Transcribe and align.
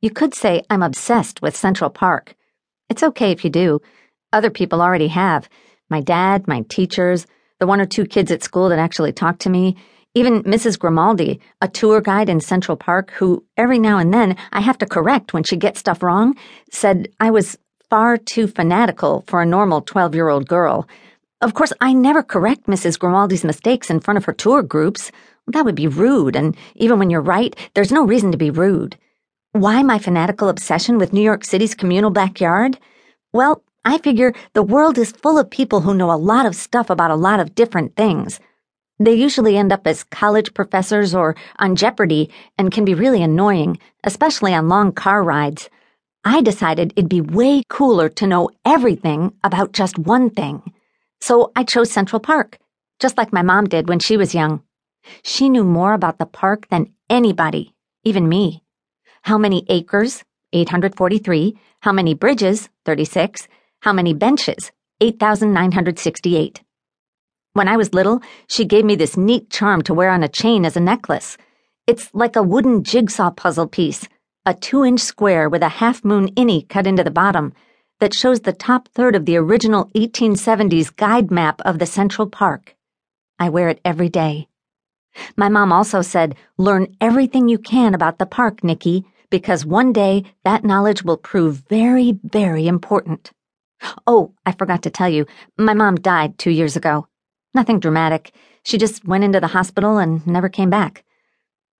You 0.00 0.10
could 0.10 0.32
say 0.32 0.62
I'm 0.70 0.84
obsessed 0.84 1.42
with 1.42 1.56
Central 1.56 1.90
Park. 1.90 2.36
It's 2.88 3.02
okay 3.02 3.32
if 3.32 3.42
you 3.44 3.50
do. 3.50 3.80
Other 4.32 4.48
people 4.48 4.80
already 4.80 5.08
have. 5.08 5.48
My 5.90 6.00
dad, 6.00 6.46
my 6.46 6.60
teachers, 6.68 7.26
the 7.58 7.66
one 7.66 7.80
or 7.80 7.86
two 7.86 8.04
kids 8.04 8.30
at 8.30 8.44
school 8.44 8.68
that 8.68 8.78
actually 8.78 9.12
talk 9.12 9.38
to 9.40 9.50
me, 9.50 9.76
even 10.14 10.44
Mrs. 10.44 10.78
Grimaldi, 10.78 11.40
a 11.60 11.66
tour 11.66 12.00
guide 12.00 12.28
in 12.28 12.38
Central 12.38 12.76
Park 12.76 13.10
who 13.10 13.44
every 13.56 13.80
now 13.80 13.98
and 13.98 14.14
then 14.14 14.36
I 14.52 14.60
have 14.60 14.78
to 14.78 14.86
correct 14.86 15.34
when 15.34 15.42
she 15.42 15.56
gets 15.56 15.80
stuff 15.80 16.00
wrong, 16.00 16.36
said 16.70 17.08
I 17.18 17.32
was 17.32 17.58
far 17.90 18.18
too 18.18 18.46
fanatical 18.46 19.24
for 19.26 19.42
a 19.42 19.46
normal 19.46 19.80
12 19.80 20.14
year 20.14 20.28
old 20.28 20.46
girl. 20.46 20.86
Of 21.40 21.54
course, 21.54 21.72
I 21.80 21.92
never 21.92 22.22
correct 22.22 22.66
Mrs. 22.66 23.00
Grimaldi's 23.00 23.42
mistakes 23.42 23.90
in 23.90 23.98
front 23.98 24.18
of 24.18 24.26
her 24.26 24.32
tour 24.32 24.62
groups. 24.62 25.10
That 25.48 25.64
would 25.64 25.74
be 25.74 25.88
rude, 25.88 26.36
and 26.36 26.56
even 26.76 27.00
when 27.00 27.10
you're 27.10 27.20
right, 27.20 27.56
there's 27.74 27.90
no 27.90 28.04
reason 28.04 28.30
to 28.30 28.38
be 28.38 28.50
rude. 28.50 28.96
Why 29.52 29.82
my 29.82 29.98
fanatical 29.98 30.50
obsession 30.50 30.98
with 30.98 31.14
New 31.14 31.22
York 31.22 31.42
City's 31.42 31.74
communal 31.74 32.10
backyard? 32.10 32.78
Well, 33.32 33.62
I 33.82 33.96
figure 33.96 34.34
the 34.52 34.62
world 34.62 34.98
is 34.98 35.10
full 35.10 35.38
of 35.38 35.48
people 35.48 35.80
who 35.80 35.94
know 35.94 36.12
a 36.12 36.20
lot 36.20 36.44
of 36.44 36.54
stuff 36.54 36.90
about 36.90 37.10
a 37.10 37.16
lot 37.16 37.40
of 37.40 37.54
different 37.54 37.96
things. 37.96 38.40
They 38.98 39.14
usually 39.14 39.56
end 39.56 39.72
up 39.72 39.86
as 39.86 40.04
college 40.04 40.52
professors 40.52 41.14
or 41.14 41.34
on 41.58 41.76
Jeopardy 41.76 42.28
and 42.58 42.70
can 42.70 42.84
be 42.84 42.92
really 42.92 43.22
annoying, 43.22 43.78
especially 44.04 44.52
on 44.52 44.68
long 44.68 44.92
car 44.92 45.22
rides. 45.22 45.70
I 46.24 46.42
decided 46.42 46.92
it'd 46.94 47.08
be 47.08 47.22
way 47.22 47.62
cooler 47.70 48.10
to 48.10 48.26
know 48.26 48.50
everything 48.66 49.32
about 49.42 49.72
just 49.72 49.98
one 49.98 50.28
thing. 50.28 50.62
So 51.22 51.52
I 51.56 51.64
chose 51.64 51.90
Central 51.90 52.20
Park, 52.20 52.58
just 52.98 53.16
like 53.16 53.32
my 53.32 53.42
mom 53.42 53.64
did 53.64 53.88
when 53.88 53.98
she 53.98 54.18
was 54.18 54.34
young. 54.34 54.62
She 55.22 55.48
knew 55.48 55.64
more 55.64 55.94
about 55.94 56.18
the 56.18 56.26
park 56.26 56.68
than 56.68 56.92
anybody, 57.08 57.72
even 58.04 58.28
me. 58.28 58.62
How 59.22 59.38
many 59.38 59.64
acres? 59.68 60.24
843. 60.52 61.58
How 61.80 61.92
many 61.92 62.14
bridges? 62.14 62.68
36. 62.84 63.48
How 63.80 63.92
many 63.92 64.14
benches? 64.14 64.72
8,968. 65.00 66.62
When 67.52 67.68
I 67.68 67.76
was 67.76 67.94
little, 67.94 68.20
she 68.48 68.64
gave 68.64 68.84
me 68.84 68.96
this 68.96 69.16
neat 69.16 69.50
charm 69.50 69.82
to 69.82 69.94
wear 69.94 70.10
on 70.10 70.22
a 70.22 70.28
chain 70.28 70.64
as 70.64 70.76
a 70.76 70.80
necklace. 70.80 71.36
It's 71.86 72.10
like 72.12 72.36
a 72.36 72.42
wooden 72.42 72.84
jigsaw 72.84 73.30
puzzle 73.30 73.66
piece, 73.66 74.08
a 74.44 74.54
two 74.54 74.84
inch 74.84 75.00
square 75.00 75.48
with 75.48 75.62
a 75.62 75.68
half 75.68 76.04
moon 76.04 76.34
innie 76.34 76.68
cut 76.68 76.86
into 76.86 77.04
the 77.04 77.10
bottom 77.10 77.52
that 78.00 78.14
shows 78.14 78.40
the 78.40 78.52
top 78.52 78.88
third 78.88 79.14
of 79.14 79.24
the 79.24 79.36
original 79.36 79.86
1870s 79.94 80.94
guide 80.94 81.30
map 81.30 81.60
of 81.62 81.78
the 81.78 81.86
Central 81.86 82.28
Park. 82.28 82.76
I 83.38 83.48
wear 83.50 83.68
it 83.68 83.80
every 83.84 84.08
day. 84.08 84.47
My 85.36 85.48
mom 85.48 85.72
also 85.72 86.02
said, 86.02 86.34
learn 86.56 86.94
everything 87.00 87.48
you 87.48 87.58
can 87.58 87.94
about 87.94 88.18
the 88.18 88.26
park, 88.26 88.62
Nikki, 88.62 89.04
because 89.30 89.66
one 89.66 89.92
day 89.92 90.24
that 90.44 90.64
knowledge 90.64 91.02
will 91.02 91.16
prove 91.16 91.64
very, 91.68 92.18
very 92.24 92.66
important. 92.66 93.30
Oh, 94.06 94.32
I 94.44 94.52
forgot 94.52 94.82
to 94.82 94.90
tell 94.90 95.08
you, 95.08 95.26
my 95.56 95.74
mom 95.74 95.96
died 95.96 96.38
two 96.38 96.50
years 96.50 96.76
ago. 96.76 97.06
Nothing 97.54 97.80
dramatic. 97.80 98.32
She 98.64 98.78
just 98.78 99.06
went 99.06 99.24
into 99.24 99.40
the 99.40 99.48
hospital 99.48 99.98
and 99.98 100.26
never 100.26 100.48
came 100.48 100.70
back. 100.70 101.04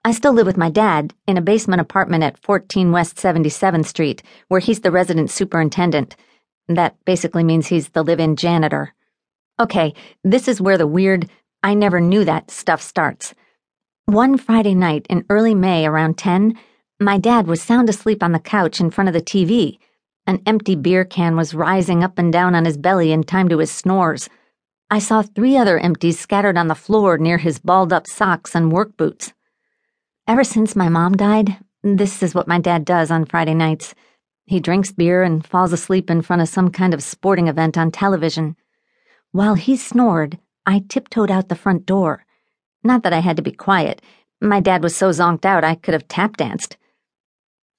I 0.04 0.12
still 0.12 0.32
live 0.32 0.46
with 0.46 0.56
my 0.56 0.70
dad 0.70 1.12
in 1.26 1.36
a 1.36 1.42
basement 1.42 1.80
apartment 1.80 2.24
at 2.24 2.38
14 2.38 2.92
West 2.92 3.16
77th 3.16 3.86
Street, 3.86 4.22
where 4.48 4.60
he's 4.60 4.80
the 4.80 4.92
resident 4.92 5.30
superintendent. 5.30 6.16
That 6.68 6.96
basically 7.04 7.44
means 7.44 7.66
he's 7.66 7.90
the 7.90 8.04
live 8.04 8.20
in 8.20 8.36
janitor. 8.36 8.94
Okay, 9.60 9.94
this 10.22 10.46
is 10.46 10.60
where 10.60 10.78
the 10.78 10.86
weird, 10.86 11.28
I 11.62 11.74
never 11.74 12.00
knew 12.00 12.24
that 12.24 12.50
stuff 12.50 12.80
starts. 12.80 13.34
One 14.06 14.38
Friday 14.38 14.74
night 14.74 15.06
in 15.10 15.26
early 15.28 15.54
May 15.54 15.86
around 15.86 16.16
10, 16.16 16.56
my 17.00 17.18
dad 17.18 17.46
was 17.46 17.60
sound 17.60 17.88
asleep 17.88 18.22
on 18.22 18.32
the 18.32 18.38
couch 18.38 18.80
in 18.80 18.90
front 18.90 19.08
of 19.08 19.14
the 19.14 19.20
TV. 19.20 19.78
An 20.26 20.40
empty 20.46 20.76
beer 20.76 21.04
can 21.04 21.36
was 21.36 21.54
rising 21.54 22.04
up 22.04 22.18
and 22.18 22.32
down 22.32 22.54
on 22.54 22.64
his 22.64 22.76
belly 22.76 23.12
in 23.12 23.24
time 23.24 23.48
to 23.48 23.58
his 23.58 23.72
snores. 23.72 24.28
I 24.90 25.00
saw 25.00 25.22
three 25.22 25.56
other 25.56 25.78
empties 25.78 26.18
scattered 26.18 26.56
on 26.56 26.68
the 26.68 26.74
floor 26.74 27.18
near 27.18 27.38
his 27.38 27.58
balled 27.58 27.92
up 27.92 28.06
socks 28.06 28.54
and 28.54 28.72
work 28.72 28.96
boots. 28.96 29.32
Ever 30.26 30.44
since 30.44 30.76
my 30.76 30.88
mom 30.88 31.16
died, 31.16 31.58
this 31.82 32.22
is 32.22 32.34
what 32.34 32.48
my 32.48 32.60
dad 32.60 32.84
does 32.84 33.10
on 33.10 33.24
Friday 33.24 33.54
nights. 33.54 33.94
He 34.46 34.60
drinks 34.60 34.92
beer 34.92 35.22
and 35.22 35.46
falls 35.46 35.72
asleep 35.72 36.08
in 36.08 36.22
front 36.22 36.40
of 36.40 36.48
some 36.48 36.70
kind 36.70 36.94
of 36.94 37.02
sporting 37.02 37.48
event 37.48 37.76
on 37.76 37.90
television. 37.90 38.56
While 39.32 39.54
he 39.56 39.76
snored, 39.76 40.38
I 40.68 40.84
tiptoed 40.86 41.30
out 41.30 41.48
the 41.48 41.56
front 41.56 41.86
door. 41.86 42.26
Not 42.84 43.02
that 43.02 43.14
I 43.14 43.20
had 43.20 43.36
to 43.38 43.42
be 43.42 43.52
quiet. 43.52 44.02
My 44.38 44.60
dad 44.60 44.82
was 44.82 44.94
so 44.94 45.08
zonked 45.08 45.46
out 45.46 45.64
I 45.64 45.74
could 45.74 45.94
have 45.94 46.06
tap 46.08 46.36
danced. 46.36 46.76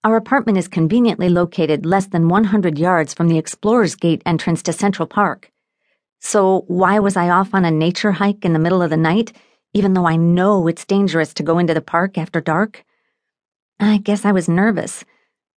Our 0.04 0.16
apartment 0.16 0.58
is 0.58 0.68
conveniently 0.68 1.30
located 1.30 1.86
less 1.86 2.08
than 2.08 2.30
100 2.30 2.80
yards 2.80 3.14
from 3.14 3.28
the 3.28 3.38
Explorer's 3.38 3.94
Gate 3.94 4.24
entrance 4.26 4.64
to 4.64 4.74
Central 4.74 5.06
Park. 5.06 5.52
So 6.20 6.64
why 6.68 6.98
was 6.98 7.16
I 7.16 7.30
off 7.30 7.54
on 7.54 7.64
a 7.64 7.70
nature 7.70 8.14
hike 8.14 8.44
in 8.44 8.54
the 8.54 8.60
middle 8.66 8.82
of 8.82 8.90
the 8.90 8.98
night, 8.98 9.34
even 9.76 9.94
though 9.94 10.08
I 10.08 10.16
know 10.16 10.68
it's 10.68 10.84
dangerous 10.84 11.32
to 11.36 11.44
go 11.44 11.60
into 11.60 11.76
the 11.76 11.82
park 11.82 12.18
after 12.18 12.42
dark? 12.42 12.84
I 13.80 14.00
guess 14.00 14.26
I 14.26 14.32
was 14.32 14.50
nervous. 14.50 15.06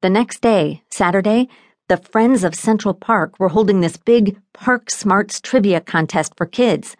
The 0.02 0.10
next 0.10 0.42
day, 0.42 0.82
Saturday, 0.90 1.48
the 1.88 1.96
Friends 1.96 2.44
of 2.44 2.54
Central 2.54 2.92
Park 2.92 3.40
were 3.40 3.48
holding 3.48 3.80
this 3.80 3.96
big 3.96 4.38
Park 4.52 4.90
Smarts 4.90 5.40
trivia 5.40 5.80
contest 5.80 6.34
for 6.36 6.44
kids. 6.44 6.94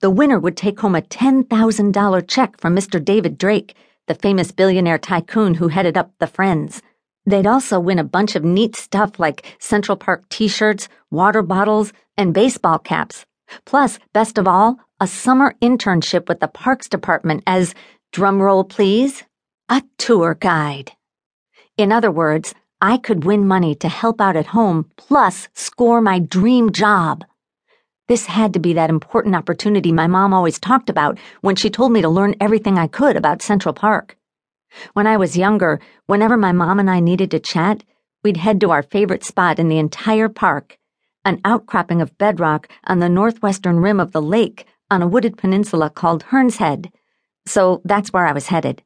The 0.00 0.10
winner 0.10 0.38
would 0.38 0.56
take 0.56 0.80
home 0.80 0.94
a 0.94 1.02
$10,000 1.02 2.28
check 2.28 2.60
from 2.60 2.74
Mr. 2.76 3.04
David 3.04 3.38
Drake 3.38 3.74
the 4.06 4.14
famous 4.14 4.52
billionaire 4.52 4.98
tycoon 4.98 5.54
who 5.54 5.68
headed 5.68 5.96
up 5.96 6.12
the 6.18 6.26
Friends. 6.26 6.80
They'd 7.26 7.46
also 7.46 7.80
win 7.80 7.98
a 7.98 8.04
bunch 8.04 8.36
of 8.36 8.44
neat 8.44 8.76
stuff 8.76 9.18
like 9.18 9.56
Central 9.58 9.96
Park 9.96 10.28
t 10.28 10.46
shirts, 10.48 10.88
water 11.10 11.42
bottles, 11.42 11.92
and 12.16 12.32
baseball 12.32 12.78
caps. 12.78 13.26
Plus, 13.64 13.98
best 14.12 14.38
of 14.38 14.46
all, 14.46 14.78
a 15.00 15.06
summer 15.06 15.54
internship 15.60 16.28
with 16.28 16.40
the 16.40 16.48
Parks 16.48 16.88
Department 16.88 17.42
as, 17.46 17.74
drumroll 18.12 18.68
please, 18.68 19.24
a 19.68 19.82
tour 19.98 20.34
guide. 20.34 20.92
In 21.76 21.90
other 21.90 22.10
words, 22.10 22.54
I 22.80 22.98
could 22.98 23.24
win 23.24 23.48
money 23.48 23.74
to 23.76 23.88
help 23.88 24.20
out 24.20 24.36
at 24.36 24.46
home 24.46 24.90
plus 24.96 25.48
score 25.54 26.00
my 26.00 26.20
dream 26.20 26.70
job. 26.70 27.24
This 28.08 28.26
had 28.26 28.52
to 28.52 28.60
be 28.60 28.72
that 28.74 28.88
important 28.88 29.34
opportunity 29.34 29.90
my 29.90 30.06
mom 30.06 30.32
always 30.32 30.60
talked 30.60 30.88
about 30.88 31.18
when 31.40 31.56
she 31.56 31.70
told 31.70 31.90
me 31.90 32.02
to 32.02 32.08
learn 32.08 32.36
everything 32.40 32.78
I 32.78 32.86
could 32.86 33.16
about 33.16 33.42
Central 33.42 33.74
Park. 33.74 34.16
When 34.92 35.08
I 35.08 35.16
was 35.16 35.36
younger, 35.36 35.80
whenever 36.06 36.36
my 36.36 36.52
mom 36.52 36.78
and 36.78 36.88
I 36.88 37.00
needed 37.00 37.32
to 37.32 37.40
chat, 37.40 37.82
we'd 38.22 38.36
head 38.36 38.60
to 38.60 38.70
our 38.70 38.84
favorite 38.84 39.24
spot 39.24 39.58
in 39.58 39.68
the 39.68 39.78
entire 39.78 40.28
park, 40.28 40.78
an 41.24 41.40
outcropping 41.44 42.00
of 42.00 42.16
bedrock 42.16 42.68
on 42.84 43.00
the 43.00 43.08
northwestern 43.08 43.80
rim 43.80 43.98
of 43.98 44.12
the 44.12 44.22
lake 44.22 44.66
on 44.88 45.02
a 45.02 45.08
wooded 45.08 45.36
peninsula 45.36 45.90
called 45.90 46.24
Hernshead. 46.24 46.92
So 47.44 47.80
that's 47.84 48.12
where 48.12 48.26
I 48.26 48.32
was 48.32 48.48
headed. 48.48 48.82